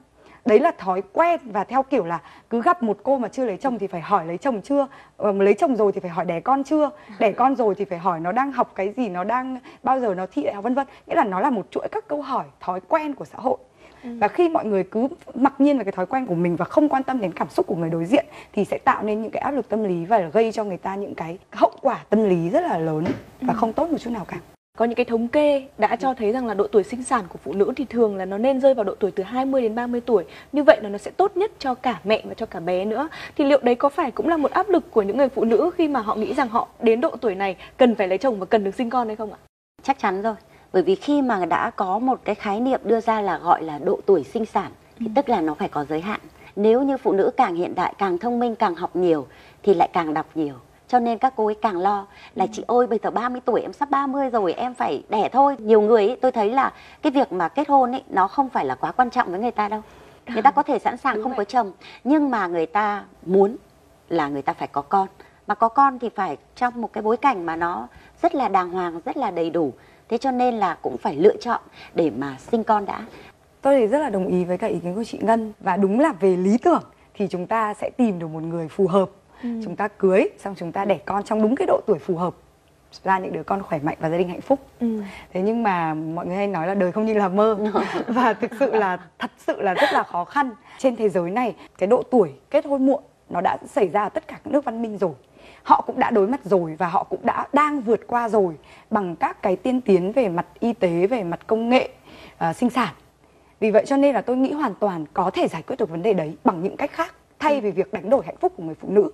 Đấy 0.45 0.61
là 0.61 0.73
thói 0.79 1.03
quen 1.13 1.41
và 1.45 1.65
theo 1.65 1.83
kiểu 1.83 2.05
là 2.05 2.21
cứ 2.51 2.63
gặp 2.63 2.83
một 2.83 2.99
cô 3.03 3.19
mà 3.19 3.29
chưa 3.29 3.45
lấy 3.47 3.57
chồng 3.57 3.79
thì 3.79 3.87
phải 3.87 4.01
hỏi 4.01 4.27
lấy 4.27 4.39
chồng 4.39 4.63
chưa? 4.63 4.87
Ờ, 5.17 5.33
mà 5.33 5.45
lấy 5.45 5.55
chồng 5.55 5.77
rồi 5.77 5.93
thì 5.93 6.01
phải 6.01 6.11
hỏi 6.11 6.25
đẻ 6.25 6.41
con 6.41 6.65
chưa? 6.65 6.91
Đẻ 7.19 7.33
con 7.33 7.57
rồi 7.57 7.75
thì 7.75 7.85
phải 7.85 7.99
hỏi 7.99 8.21
nó 8.21 8.33
đang 8.33 8.53
học 8.53 8.73
cái 8.75 8.95
gì 8.97 9.09
nó 9.09 9.25
đang 9.25 9.59
bao 9.83 10.01
giờ 10.01 10.15
nó 10.15 10.27
thi 10.33 10.43
đại 10.43 10.55
học 10.55 10.65
vân 10.65 10.75
vân. 10.75 10.87
Nghĩa 11.07 11.15
là 11.15 11.25
nó 11.25 11.41
là 11.41 11.51
một 11.51 11.67
chuỗi 11.71 11.89
các 11.93 12.09
câu 12.09 12.23
hỏi 12.23 12.45
thói 12.61 12.81
quen 12.89 13.15
của 13.15 13.25
xã 13.25 13.39
hội 13.39 13.59
ừ. 14.05 14.11
và 14.21 14.29
khi 14.29 14.49
mọi 14.49 14.65
người 14.65 14.85
cứ 14.85 15.09
mặc 15.35 15.61
nhiên 15.61 15.79
về 15.79 15.85
cái 15.85 15.93
thói 15.93 16.07
quen 16.07 16.27
của 16.27 16.35
mình 16.35 16.57
và 16.57 16.65
không 16.65 16.89
quan 16.89 17.03
tâm 17.03 17.21
đến 17.21 17.33
cảm 17.33 17.49
xúc 17.51 17.67
của 17.67 17.77
người 17.77 17.91
đối 17.91 18.05
diện 18.05 18.27
thì 18.53 18.65
sẽ 18.65 18.79
tạo 18.79 19.03
nên 19.03 19.23
những 19.23 19.31
cái 19.31 19.41
áp 19.43 19.51
lực 19.51 19.69
tâm 19.69 19.85
lý 19.85 20.05
và 20.05 20.19
gây 20.19 20.53
cho 20.53 20.65
người 20.65 20.77
ta 20.77 20.95
những 20.95 21.15
cái 21.15 21.39
hậu 21.51 21.73
quả 21.81 22.05
tâm 22.11 22.29
lý 22.29 22.51
rất 22.51 22.61
là 22.61 22.79
lớn 22.79 23.05
và 23.41 23.55
ừ. 23.55 23.57
không 23.57 23.73
tốt 23.73 23.91
một 23.91 23.99
chút 23.99 24.11
nào 24.11 24.25
cả 24.25 24.39
có 24.79 24.85
những 24.85 24.95
cái 24.95 25.05
thống 25.05 25.29
kê 25.29 25.69
đã 25.79 25.97
cho 25.97 26.15
thấy 26.15 26.33
rằng 26.33 26.47
là 26.47 26.55
độ 26.55 26.67
tuổi 26.67 26.83
sinh 26.83 27.05
sản 27.05 27.25
của 27.29 27.39
phụ 27.45 27.53
nữ 27.53 27.73
thì 27.77 27.85
thường 27.85 28.17
là 28.17 28.25
nó 28.25 28.39
nên 28.39 28.61
rơi 28.61 28.75
vào 28.75 28.85
độ 28.85 28.95
tuổi 28.95 29.11
từ 29.11 29.23
20 29.23 29.63
đến 29.63 29.75
30 29.75 30.01
tuổi. 30.01 30.25
Như 30.53 30.63
vậy 30.63 30.79
là 30.83 30.89
nó 30.89 30.99
sẽ 30.99 31.11
tốt 31.11 31.37
nhất 31.37 31.53
cho 31.59 31.75
cả 31.75 32.01
mẹ 32.05 32.23
và 32.25 32.35
cho 32.35 32.47
cả 32.47 32.61
bé 32.61 32.85
nữa. 32.85 33.09
Thì 33.37 33.45
liệu 33.45 33.61
đấy 33.63 33.75
có 33.75 33.89
phải 33.89 34.11
cũng 34.11 34.29
là 34.29 34.37
một 34.37 34.51
áp 34.51 34.69
lực 34.69 34.91
của 34.91 35.03
những 35.03 35.17
người 35.17 35.29
phụ 35.29 35.45
nữ 35.45 35.71
khi 35.77 35.89
mà 35.89 36.01
họ 36.01 36.15
nghĩ 36.15 36.35
rằng 36.35 36.49
họ 36.49 36.69
đến 36.81 37.01
độ 37.01 37.11
tuổi 37.21 37.35
này 37.35 37.57
cần 37.77 37.95
phải 37.95 38.09
lấy 38.09 38.19
chồng 38.19 38.39
và 38.39 38.47
cần 38.47 38.65
được 38.65 38.75
sinh 38.75 38.91
con 38.91 39.07
hay 39.07 39.17
không 39.17 39.33
ạ? 39.33 39.39
Chắc 39.83 39.99
chắn 39.99 40.23
rồi. 40.23 40.35
Bởi 40.73 40.83
vì 40.83 40.95
khi 40.95 41.23
mà 41.23 41.47
đã 41.47 41.71
có 41.71 41.99
một 41.99 42.21
cái 42.25 42.35
khái 42.35 42.61
niệm 42.61 42.81
đưa 42.85 43.01
ra 43.01 43.21
là 43.21 43.39
gọi 43.39 43.63
là 43.63 43.79
độ 43.79 44.01
tuổi 44.07 44.25
sinh 44.25 44.47
sản 44.47 44.71
thì 44.99 45.07
ừ. 45.07 45.13
tức 45.15 45.29
là 45.29 45.41
nó 45.41 45.55
phải 45.55 45.69
có 45.69 45.85
giới 45.85 46.01
hạn. 46.01 46.21
Nếu 46.57 46.83
như 46.83 46.97
phụ 46.97 47.13
nữ 47.13 47.31
càng 47.37 47.55
hiện 47.55 47.75
đại, 47.75 47.95
càng 47.99 48.19
thông 48.19 48.39
minh, 48.41 48.57
càng 48.57 48.75
học 48.75 48.97
nhiều 48.97 49.27
thì 49.63 49.75
lại 49.75 49.89
càng 49.93 50.15
đọc 50.15 50.27
nhiều. 50.35 50.55
Cho 50.89 50.99
nên 50.99 51.19
các 51.19 51.33
cô 51.37 51.47
ấy 51.47 51.55
càng 51.55 51.79
lo 51.79 52.07
là 52.35 52.47
chị 52.53 52.65
ơi 52.67 52.87
bây 52.87 52.99
giờ 53.03 53.11
30 53.11 53.41
tuổi 53.45 53.61
em 53.61 53.73
sắp 53.73 53.91
30 53.91 54.31
rồi 54.31 54.53
em 54.53 54.75
phải 54.75 55.03
đẻ 55.09 55.29
thôi. 55.29 55.57
Nhiều 55.59 55.81
người 55.81 56.07
ấy, 56.07 56.17
tôi 56.21 56.33
thấy 56.33 56.51
là 56.51 56.73
cái 57.03 57.13
việc 57.13 57.33
mà 57.33 57.49
kết 57.49 57.69
hôn 57.69 57.93
ấy 57.93 58.03
nó 58.09 58.29
không 58.29 58.49
phải 58.49 58.65
là 58.65 58.75
quá 58.75 58.93
quan 58.93 59.11
trọng 59.11 59.31
với 59.31 59.41
người 59.41 59.51
ta 59.51 59.69
đâu. 59.69 59.81
Người 60.27 60.43
ta 60.43 60.51
có 60.51 60.63
thể 60.63 60.79
sẵn 60.79 60.97
sàng 60.97 61.15
Đúng 61.15 61.23
không 61.23 61.33
vậy. 61.33 61.45
có 61.45 61.51
chồng 61.51 61.73
nhưng 62.05 62.31
mà 62.31 62.47
người 62.47 62.67
ta 62.67 63.05
muốn 63.27 63.57
là 64.09 64.29
người 64.29 64.43
ta 64.43 64.53
phải 64.53 64.69
có 64.69 64.83
con. 64.83 65.09
Mà 65.47 65.55
có 65.55 65.69
con 65.69 65.99
thì 65.99 66.09
phải 66.09 66.37
trong 66.57 66.81
một 66.81 66.93
cái 66.93 67.03
bối 67.03 67.17
cảnh 67.17 67.47
mà 67.47 67.57
nó 67.57 67.89
rất 68.23 68.35
là 68.35 68.49
đàng 68.49 68.71
hoàng 68.71 69.01
rất 69.05 69.17
là 69.17 69.31
đầy 69.31 69.51
đủ 69.51 69.73
thế 70.13 70.19
cho 70.19 70.31
nên 70.31 70.55
là 70.55 70.75
cũng 70.83 70.97
phải 70.97 71.17
lựa 71.17 71.37
chọn 71.37 71.61
để 71.95 72.11
mà 72.11 72.37
sinh 72.39 72.65
con 72.65 72.87
đã. 72.87 73.07
Tôi 73.63 73.81
thì 73.81 73.87
rất 73.87 73.99
là 73.99 74.11
đồng 74.11 74.27
ý 74.27 74.45
với 74.45 74.59
cả 74.59 74.67
ý 74.67 74.79
kiến 74.79 74.95
của 74.95 75.05
chị 75.05 75.19
ngân. 75.23 75.53
Và 75.61 75.77
đúng 75.77 76.01
là 76.01 76.13
về 76.21 76.37
lý 76.37 76.59
tưởng 76.59 76.83
thì 77.15 77.27
chúng 77.31 77.47
ta 77.47 77.75
sẽ 77.75 77.91
tìm 77.97 78.19
được 78.19 78.27
một 78.27 78.43
người 78.43 78.69
phù 78.69 78.87
hợp. 78.87 79.11
Ừ. 79.43 79.49
chúng 79.65 79.77
ta 79.77 79.89
cưới 79.89 80.25
xong 80.39 80.55
chúng 80.59 80.73
ta 80.73 80.85
đẻ 80.85 80.99
con 81.05 81.23
trong 81.23 81.43
đúng 81.43 81.57
cái 81.57 81.67
độ 81.67 81.81
tuổi 81.87 81.99
phù 81.99 82.17
hợp 82.17 82.35
ra 83.05 83.19
những 83.19 83.33
đứa 83.33 83.43
con 83.43 83.63
khỏe 83.63 83.79
mạnh 83.79 83.97
và 84.01 84.11
gia 84.11 84.19
đình 84.19 84.29
hạnh 84.29 84.41
phúc. 84.41 84.59
Ừ. 84.81 85.03
thế 85.33 85.43
nhưng 85.43 85.63
mà 85.63 85.95
mọi 85.95 86.27
người 86.27 86.37
hay 86.37 86.47
nói 86.47 86.67
là 86.67 86.75
đời 86.75 86.93
không 86.93 87.07
như 87.07 87.15
là 87.15 87.29
mơ. 87.29 87.59
Và 88.07 88.33
thực 88.33 88.51
sự 88.61 88.75
là 88.75 88.99
thật 89.19 89.31
sự 89.39 89.61
là 89.63 89.75
rất 89.75 89.93
là 89.93 90.03
khó 90.03 90.25
khăn. 90.25 90.51
Trên 90.79 90.97
thế 90.97 91.09
giới 91.09 91.31
này 91.31 91.55
cái 91.79 91.87
độ 91.87 92.03
tuổi 92.11 92.33
kết 92.51 92.67
hôn 92.67 92.87
muộn 92.87 93.03
nó 93.31 93.41
đã 93.41 93.59
xảy 93.67 93.89
ra 93.89 94.03
ở 94.03 94.09
tất 94.09 94.29
cả 94.29 94.41
các 94.45 94.53
nước 94.53 94.65
văn 94.65 94.83
minh 94.83 94.99
rồi 94.99 95.13
họ 95.63 95.81
cũng 95.87 95.99
đã 95.99 96.11
đối 96.11 96.27
mặt 96.27 96.41
rồi 96.45 96.77
và 96.79 96.89
họ 96.89 97.05
cũng 97.05 97.21
đã 97.27 97.47
đang 97.53 97.81
vượt 97.81 98.01
qua 98.07 98.29
rồi 98.29 98.55
bằng 98.91 99.17
các 99.17 99.43
cái 99.43 99.57
tiên 99.57 99.81
tiến 99.81 100.13
về 100.13 100.29
mặt 100.29 100.47
y 100.61 100.73
tế 100.73 101.07
về 101.07 101.23
mặt 101.23 101.41
công 101.47 101.69
nghệ 101.69 101.89
uh, 102.51 102.57
sinh 102.57 102.71
sản 102.71 102.95
vì 103.61 103.71
vậy 103.71 103.85
cho 103.87 103.97
nên 103.97 104.15
là 104.15 104.21
tôi 104.21 104.37
nghĩ 104.37 104.53
hoàn 104.53 104.75
toàn 104.75 105.05
có 105.15 105.31
thể 105.31 105.49
giải 105.49 105.63
quyết 105.63 105.77
được 105.79 105.91
vấn 105.91 106.03
đề 106.03 106.13
đấy 106.13 106.37
bằng 106.45 106.63
những 106.63 106.77
cách 106.77 106.93
khác 106.93 107.15
thay 107.39 107.61
vì 107.61 107.71
việc 107.71 107.93
đánh 107.93 108.11
đổi 108.11 108.23
hạnh 108.27 108.37
phúc 108.41 108.53
của 108.57 108.63
người 108.63 108.75
phụ 108.75 108.89
nữ 108.91 109.11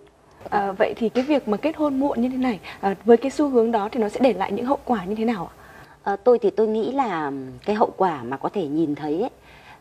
À, 0.50 0.72
vậy 0.72 0.94
thì 0.96 1.08
cái 1.08 1.24
việc 1.24 1.48
mà 1.48 1.56
kết 1.56 1.76
hôn 1.76 2.00
muộn 2.00 2.20
như 2.20 2.28
thế 2.28 2.36
này 2.36 2.60
à, 2.80 2.94
với 3.04 3.16
cái 3.16 3.30
xu 3.30 3.48
hướng 3.48 3.72
đó 3.72 3.88
thì 3.92 4.00
nó 4.00 4.08
sẽ 4.08 4.20
để 4.20 4.32
lại 4.32 4.52
những 4.52 4.66
hậu 4.66 4.78
quả 4.84 5.04
như 5.04 5.14
thế 5.14 5.24
nào 5.24 5.50
ạ? 5.52 5.54
À, 6.02 6.16
tôi 6.16 6.38
thì 6.38 6.50
tôi 6.50 6.68
nghĩ 6.68 6.92
là 6.92 7.32
cái 7.64 7.76
hậu 7.76 7.90
quả 7.96 8.22
mà 8.22 8.36
có 8.36 8.48
thể 8.48 8.66
nhìn 8.66 8.94
thấy 8.94 9.20
ấy, 9.20 9.30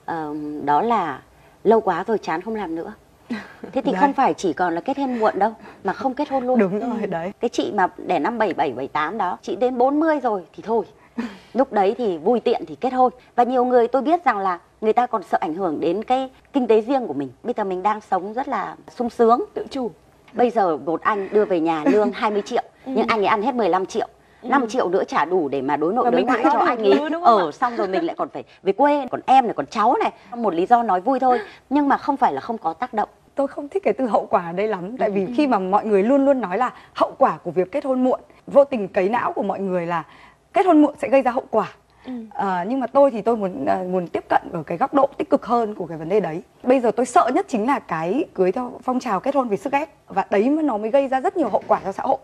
à, 0.06 0.30
đó 0.66 0.82
là 0.82 1.22
lâu 1.64 1.82
quá 1.82 2.04
rồi 2.08 2.18
chán 2.18 2.42
không 2.42 2.56
làm 2.56 2.76
nữa. 2.76 2.94
Thế 3.72 3.82
thì 3.82 3.92
đấy. 3.92 4.02
không 4.02 4.14
phải 4.14 4.34
chỉ 4.34 4.54
còn 4.54 4.76
là 4.76 4.82
kết 4.82 4.98
hôn 4.98 5.20
muộn 5.20 5.40
đâu 5.40 5.54
mà 5.84 5.94
không 5.94 6.14
kết 6.14 6.30
hôn 6.30 6.48
luôn. 6.48 6.60
Đúng 6.60 6.80
rồi 6.80 7.08
đấy. 7.08 7.32
Cái 7.40 7.50
chị 7.50 7.72
mà 7.76 7.88
đẻ 7.98 8.20
năm 8.20 8.38
77 8.38 8.70
78 8.70 9.18
đó, 9.18 9.38
chị 9.42 9.56
đến 9.56 9.78
40 9.78 10.20
rồi 10.20 10.44
thì 10.56 10.64
thôi. 10.66 10.86
Lúc 11.54 11.74
đấy 11.74 11.96
thì 11.98 12.18
vui 12.18 12.40
tiện 12.40 12.66
thì 12.68 12.76
kết 12.76 12.94
hôn. 12.94 13.14
Và 13.36 13.44
nhiều 13.44 13.66
người 13.66 13.88
tôi 13.88 14.02
biết 14.02 14.26
rằng 14.26 14.38
là 14.38 14.60
người 14.82 14.94
ta 14.94 15.08
còn 15.08 15.24
sợ 15.24 15.38
ảnh 15.42 15.54
hưởng 15.54 15.80
đến 15.80 16.04
cái 16.04 16.30
kinh 16.54 16.68
tế 16.68 16.82
riêng 16.82 17.08
của 17.08 17.14
mình. 17.14 17.30
Bây 17.44 17.54
giờ 17.58 17.64
mình 17.64 17.84
đang 17.84 18.02
sống 18.02 18.34
rất 18.34 18.48
là 18.48 18.76
sung 18.90 19.10
sướng, 19.10 19.46
tự 19.54 19.66
chủ 19.70 19.92
Bây 20.34 20.50
giờ 20.50 20.78
một 20.78 21.02
anh 21.02 21.30
đưa 21.32 21.46
về 21.46 21.60
nhà 21.60 21.84
lương 21.86 22.12
20 22.12 22.42
triệu 22.42 22.64
ừ. 22.86 22.92
nhưng 22.96 23.08
anh 23.08 23.20
ấy 23.20 23.26
ăn 23.26 23.42
hết 23.42 23.56
15 23.56 23.86
triệu. 23.86 24.08
5 24.44 24.62
ừ. 24.62 24.68
triệu 24.70 24.90
nữa 24.90 25.04
trả 25.04 25.26
đủ 25.26 25.50
để 25.50 25.62
mà 25.62 25.78
đối 25.78 25.94
nội 25.94 26.12
đối 26.12 26.24
ngoại 26.24 26.44
cho 26.44 26.60
anh 26.60 26.78
ấy 26.78 27.00
ở 27.24 27.42
ừ, 27.42 27.52
xong 27.52 27.76
rồi 27.76 27.88
mình 27.88 28.06
lại 28.06 28.16
còn 28.16 28.30
phải 28.30 28.44
về 28.64 28.74
quê 28.74 29.08
còn 29.12 29.22
em 29.26 29.46
này 29.46 29.54
còn 29.54 29.66
cháu 29.66 29.96
này 30.00 30.12
một 30.38 30.54
lý 30.54 30.66
do 30.66 30.84
nói 30.84 31.02
vui 31.02 31.20
thôi 31.20 31.40
nhưng 31.70 31.88
mà 31.88 31.98
không 31.98 32.18
phải 32.18 32.34
là 32.34 32.42
không 32.42 32.58
có 32.58 32.74
tác 32.74 32.94
động 32.94 33.10
tôi 33.38 33.48
không 33.48 33.70
thích 33.70 33.84
cái 33.84 33.94
từ 33.94 34.06
hậu 34.06 34.26
quả 34.26 34.46
ở 34.46 34.52
đây 34.52 34.68
lắm 34.68 34.98
tại 34.98 35.10
vì 35.10 35.26
ừ. 35.26 35.32
khi 35.38 35.48
mà 35.48 35.60
mọi 35.60 35.86
người 35.86 36.04
luôn 36.04 36.26
luôn 36.26 36.42
nói 36.42 36.58
là 36.58 36.74
hậu 36.94 37.12
quả 37.18 37.38
của 37.44 37.52
việc 37.52 37.72
kết 37.72 37.86
hôn 37.86 38.04
muộn 38.04 38.20
vô 38.48 38.64
tình 38.64 38.88
cấy 38.88 39.10
não 39.10 39.34
của 39.34 39.44
mọi 39.44 39.60
người 39.60 39.86
là 39.86 40.04
kết 40.54 40.66
hôn 40.66 40.82
muộn 40.82 40.96
sẽ 40.98 41.10
gây 41.10 41.22
ra 41.22 41.32
hậu 41.32 41.46
quả 41.50 41.74
Ừ. 42.08 42.14
À, 42.30 42.66
nhưng 42.68 42.80
mà 42.80 42.88
tôi 42.88 43.12
thì 43.12 43.22
tôi 43.22 43.38
muốn 43.38 43.66
uh, 43.82 43.88
muốn 43.88 44.08
tiếp 44.08 44.24
cận 44.30 44.42
ở 44.52 44.64
cái 44.64 44.78
góc 44.78 44.94
độ 44.94 45.10
tích 45.18 45.30
cực 45.30 45.46
hơn 45.46 45.76
của 45.76 45.86
cái 45.86 45.98
vấn 45.98 46.10
đề 46.10 46.20
đấy 46.20 46.44
bây 46.64 46.80
giờ 46.80 46.92
tôi 46.92 47.06
sợ 47.06 47.30
nhất 47.36 47.46
chính 47.50 47.68
là 47.68 47.80
cái 47.80 48.26
cưới 48.34 48.52
theo 48.52 48.80
phong 48.84 49.00
trào 49.00 49.20
kết 49.20 49.36
hôn 49.36 49.48
vì 49.48 49.58
sức 49.58 49.74
ép 49.74 49.90
và 50.08 50.26
đấy 50.32 50.50
mới 50.50 50.64
nó 50.64 50.78
mới 50.78 50.92
gây 50.92 51.08
ra 51.08 51.22
rất 51.22 51.38
nhiều 51.38 51.50
hậu 51.50 51.64
quả 51.68 51.82
cho 51.84 51.92
xã 51.92 52.04
hội 52.04 52.18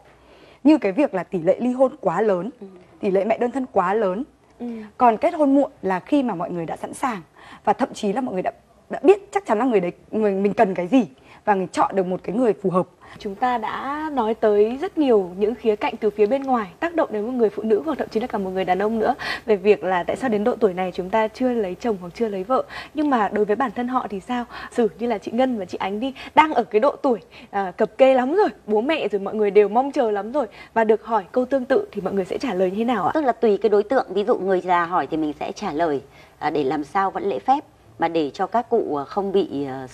như 0.64 0.78
cái 0.78 0.92
việc 0.92 1.14
là 1.14 1.24
tỷ 1.24 1.42
lệ 1.42 1.58
ly 1.60 1.72
hôn 1.72 1.92
quá 2.02 2.22
lớn 2.22 2.50
ừ. 2.60 2.68
tỷ 3.00 3.12
lệ 3.12 3.26
mẹ 3.26 3.38
đơn 3.38 3.52
thân 3.52 3.66
quá 3.72 3.94
lớn 3.94 4.24
ừ. 4.60 4.66
còn 4.98 5.18
kết 5.18 5.34
hôn 5.34 5.56
muộn 5.56 5.72
là 5.82 6.00
khi 6.00 6.24
mà 6.24 6.36
mọi 6.36 6.52
người 6.52 6.66
đã 6.66 6.78
sẵn 6.78 6.94
sàng 6.94 7.22
và 7.64 7.74
thậm 7.74 7.94
chí 7.94 8.14
là 8.14 8.22
mọi 8.22 8.34
người 8.34 8.44
đã 8.44 8.52
đã 8.94 9.00
biết 9.04 9.32
chắc 9.32 9.46
chắn 9.46 9.60
là 9.60 9.66
người 9.66 9.80
đấy 9.80 9.92
người 10.12 10.32
mình 10.32 10.54
cần 10.54 10.74
cái 10.74 10.88
gì 10.88 11.06
và 11.46 11.56
mình 11.56 11.68
chọn 11.68 11.96
được 11.96 12.06
một 12.06 12.20
cái 12.24 12.36
người 12.36 12.54
phù 12.54 12.70
hợp. 12.70 12.88
Chúng 13.20 13.36
ta 13.36 13.58
đã 13.58 14.10
nói 14.14 14.34
tới 14.34 14.78
rất 14.82 14.98
nhiều 14.98 15.32
những 15.38 15.56
khía 15.56 15.76
cạnh 15.76 15.94
từ 15.98 16.10
phía 16.10 16.26
bên 16.26 16.44
ngoài 16.44 16.68
tác 16.80 16.96
động 16.96 17.10
đến 17.12 17.26
một 17.26 17.32
người 17.32 17.50
phụ 17.50 17.64
nữ 17.64 17.82
hoặc 17.86 17.98
thậm 17.98 18.08
chí 18.10 18.20
là 18.20 18.28
cả 18.28 18.38
một 18.38 18.50
người 18.50 18.66
đàn 18.66 18.80
ông 18.80 19.00
nữa 19.00 19.16
về 19.46 19.56
việc 19.56 19.84
là 19.84 20.04
tại 20.04 20.16
sao 20.16 20.30
đến 20.30 20.44
độ 20.44 20.56
tuổi 20.56 20.74
này 20.74 20.92
chúng 20.96 21.10
ta 21.10 21.28
chưa 21.28 21.54
lấy 21.54 21.76
chồng 21.76 21.98
hoặc 22.02 22.14
chưa 22.16 22.28
lấy 22.28 22.44
vợ. 22.44 22.64
Nhưng 22.94 23.10
mà 23.10 23.30
đối 23.30 23.46
với 23.46 23.56
bản 23.56 23.72
thân 23.76 23.88
họ 23.88 24.08
thì 24.10 24.20
sao? 24.20 24.46
Xử 24.72 24.88
như 25.00 25.08
là 25.08 25.18
chị 25.18 25.32
ngân 25.32 25.58
và 25.58 25.66
chị 25.66 25.78
ánh 25.78 26.00
đi 26.00 26.14
đang 26.36 26.54
ở 26.54 26.64
cái 26.64 26.80
độ 26.80 26.96
tuổi 26.96 27.20
à, 27.52 27.72
cập 27.72 27.98
kê 27.98 28.14
lắm 28.14 28.36
rồi 28.36 28.50
bố 28.68 28.82
mẹ 28.82 29.08
rồi 29.08 29.22
mọi 29.22 29.36
người 29.36 29.52
đều 29.52 29.70
mong 29.70 29.92
chờ 29.92 30.12
lắm 30.12 30.32
rồi. 30.32 30.48
Và 30.74 30.84
được 30.84 31.06
hỏi 31.06 31.24
câu 31.32 31.46
tương 31.46 31.66
tự 31.66 31.88
thì 31.92 32.02
mọi 32.02 32.14
người 32.14 32.26
sẽ 32.26 32.38
trả 32.38 32.54
lời 32.54 32.72
như 32.72 32.78
thế 32.78 32.84
nào 32.84 33.06
ạ? 33.06 33.12
Tức 33.14 33.24
là 33.24 33.32
tùy 33.32 33.58
cái 33.58 33.70
đối 33.70 33.84
tượng 33.84 34.06
ví 34.10 34.24
dụ 34.24 34.38
người 34.38 34.62
già 34.62 34.86
hỏi 34.86 35.08
thì 35.08 35.18
mình 35.18 35.34
sẽ 35.40 35.52
trả 35.52 35.72
lời 35.72 36.02
à, 36.40 36.50
để 36.50 36.64
làm 36.64 36.84
sao 36.84 37.12
vẫn 37.12 37.24
lễ 37.24 37.40
phép 37.40 37.60
mà 38.00 38.08
để 38.08 38.32
cho 38.34 38.48
các 38.48 38.70
cụ 38.70 38.96
à, 38.96 39.06
không 39.06 39.32
bị 39.32 39.66
à, 39.66 39.88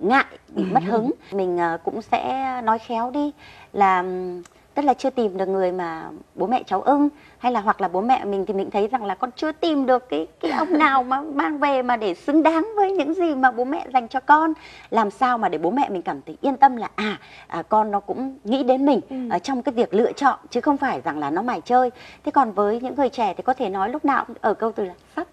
ngại 0.00 0.24
bị 0.48 0.64
mất 0.64 0.82
hứng. 0.82 1.10
Mình 1.32 1.60
à, 1.60 1.78
cũng 1.84 2.02
sẽ 2.02 2.60
nói 2.64 2.78
khéo 2.78 3.10
đi 3.10 3.32
là 3.72 4.04
tức 4.74 4.84
là 4.84 4.94
chưa 4.94 5.10
tìm 5.10 5.36
được 5.36 5.48
người 5.48 5.72
mà 5.72 6.10
bố 6.34 6.46
mẹ 6.46 6.62
cháu 6.66 6.82
ưng 6.82 7.08
hay 7.38 7.52
là 7.52 7.60
hoặc 7.60 7.80
là 7.80 7.88
bố 7.88 8.00
mẹ 8.00 8.24
mình 8.24 8.46
thì 8.46 8.54
mình 8.54 8.70
thấy 8.70 8.88
rằng 8.88 9.04
là 9.04 9.14
con 9.14 9.30
chưa 9.36 9.52
tìm 9.52 9.86
được 9.86 10.08
cái 10.08 10.26
cái 10.40 10.50
ông 10.50 10.72
nào 10.78 11.02
mà 11.02 11.20
mang 11.20 11.58
về 11.58 11.82
mà 11.82 11.96
để 11.96 12.14
xứng 12.14 12.42
đáng 12.42 12.68
với 12.76 12.92
những 12.92 13.14
gì 13.14 13.34
mà 13.34 13.50
bố 13.50 13.64
mẹ 13.64 13.86
dành 13.92 14.08
cho 14.08 14.20
con. 14.20 14.52
Làm 14.90 15.10
sao 15.10 15.38
mà 15.38 15.48
để 15.48 15.58
bố 15.58 15.70
mẹ 15.70 15.88
mình 15.88 16.02
cảm 16.02 16.20
thấy 16.26 16.36
yên 16.40 16.56
tâm 16.56 16.76
là 16.76 16.88
à, 16.94 17.18
à 17.46 17.62
con 17.62 17.90
nó 17.90 18.00
cũng 18.00 18.38
nghĩ 18.44 18.62
đến 18.62 18.86
mình 18.86 19.00
ừ. 19.10 19.16
ở 19.30 19.38
trong 19.38 19.62
cái 19.62 19.72
việc 19.72 19.94
lựa 19.94 20.12
chọn 20.12 20.38
chứ 20.50 20.60
không 20.60 20.76
phải 20.76 21.00
rằng 21.00 21.18
là 21.18 21.30
nó 21.30 21.42
mải 21.42 21.60
chơi. 21.60 21.90
Thế 22.24 22.32
còn 22.32 22.52
với 22.52 22.80
những 22.80 22.94
người 22.94 23.08
trẻ 23.08 23.34
thì 23.36 23.42
có 23.42 23.54
thể 23.54 23.68
nói 23.68 23.88
lúc 23.88 24.04
nào 24.04 24.26
ở 24.40 24.54
câu 24.54 24.72
từ 24.72 24.84
là 24.84 24.94
sắp 25.16 25.26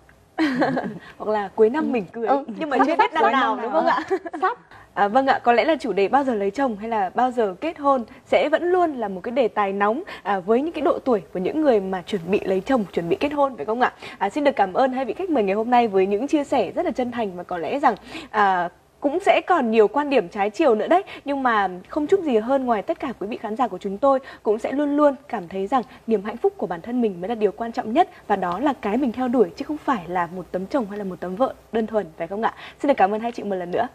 hoặc 1.18 1.32
là 1.32 1.50
cuối 1.56 1.70
năm 1.70 1.92
mình 1.92 2.06
cưới. 2.06 2.28
Ừ, 2.28 2.44
nhưng 2.60 2.70
mà 2.70 2.78
chưa 2.86 2.96
biết 2.96 3.14
năm 3.14 3.32
nào 3.32 3.60
đúng 3.62 3.72
không 3.72 3.86
ạ. 3.86 4.00
sắp. 4.42 4.58
À, 4.94 5.08
vâng 5.08 5.28
ạ, 5.28 5.40
có 5.44 5.52
lẽ 5.54 5.66
là 5.66 5.76
chủ 5.80 5.94
đề 5.94 6.08
bao 6.08 6.24
giờ 6.24 6.34
lấy 6.34 6.52
chồng 6.52 6.78
hay 6.78 6.90
là 6.90 7.10
bao 7.16 7.32
giờ 7.32 7.56
kết 7.62 7.80
hôn 7.80 8.04
sẽ 8.26 8.50
vẫn 8.50 8.64
luôn 8.64 8.94
là 8.94 9.08
một 9.08 9.22
cái 9.24 9.32
đề 9.32 9.48
tài 9.48 9.74
nóng 9.74 10.04
à, 10.24 10.40
với 10.40 10.62
những 10.62 10.72
cái 10.72 10.82
độ 10.82 11.00
tuổi 11.00 11.22
của 11.34 11.40
những 11.40 11.62
người 11.62 11.80
mà 11.80 12.02
chuẩn 12.02 12.22
bị 12.28 12.40
lấy 12.44 12.62
chồng, 12.62 12.86
chuẩn 12.94 13.10
bị 13.10 13.16
kết 13.20 13.34
hôn 13.34 13.56
phải 13.58 13.66
không 13.66 13.82
ạ? 13.82 13.94
À, 14.18 14.30
xin 14.30 14.44
được 14.44 14.56
cảm 14.56 14.74
ơn 14.74 14.94
hai 14.94 15.06
vị 15.06 15.14
khách 15.14 15.30
mời 15.30 15.44
ngày 15.44 15.56
hôm 15.56 15.70
nay 15.70 15.88
với 15.88 16.08
những 16.08 16.28
chia 16.28 16.44
sẻ 16.44 16.72
rất 16.76 16.86
là 16.86 16.92
chân 16.92 17.12
thành 17.12 17.36
và 17.36 17.44
có 17.44 17.58
lẽ 17.58 17.80
rằng 17.80 17.96
à, 18.30 18.70
cũng 19.02 19.20
sẽ 19.20 19.42
còn 19.48 19.72
nhiều 19.72 19.88
quan 19.88 20.10
điểm 20.10 20.30
trái 20.30 20.50
chiều 20.50 20.76
nữa 20.76 20.88
đấy. 20.88 21.04
Nhưng 21.26 21.44
mà 21.44 21.70
không 21.88 22.08
chút 22.08 22.20
gì 22.24 22.38
hơn 22.38 22.66
ngoài 22.66 22.82
tất 22.82 23.00
cả 23.00 23.14
quý 23.20 23.28
vị 23.28 23.38
khán 23.38 23.56
giả 23.56 23.68
của 23.68 23.78
chúng 23.78 23.98
tôi 23.98 24.20
cũng 24.44 24.60
sẽ 24.60 24.72
luôn 24.72 24.98
luôn 24.98 25.16
cảm 25.28 25.48
thấy 25.48 25.68
rằng 25.68 25.84
niềm 26.08 26.24
hạnh 26.24 26.38
phúc 26.38 26.54
của 26.58 26.68
bản 26.68 26.82
thân 26.82 27.02
mình 27.02 27.22
mới 27.22 27.30
là 27.30 27.36
điều 27.36 27.52
quan 27.52 27.72
trọng 27.72 27.94
nhất 27.94 28.10
và 28.28 28.36
đó 28.36 28.60
là 28.60 28.74
cái 28.82 28.98
mình 28.98 29.12
theo 29.12 29.28
đuổi 29.28 29.50
chứ 29.56 29.66
không 29.66 29.78
phải 29.78 30.04
là 30.08 30.28
một 30.36 30.46
tấm 30.52 30.66
chồng 30.66 30.86
hay 30.90 30.98
là 30.98 31.04
một 31.04 31.20
tấm 31.20 31.36
vợ 31.36 31.54
đơn 31.72 31.88
thuần, 31.88 32.06
phải 32.18 32.28
không 32.28 32.42
ạ? 32.42 32.54
Xin 32.82 32.88
được 32.88 32.98
cảm 32.98 33.12
ơn 33.12 33.22
hai 33.22 33.32
chị 33.32 33.44
một 33.44 33.56
lần 33.56 33.72
nữa. 33.72 33.88